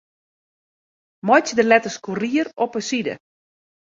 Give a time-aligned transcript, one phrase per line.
[1.29, 3.13] Meitsje de letters Courier op 'e side.